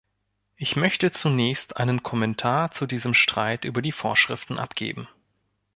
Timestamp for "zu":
2.71-2.87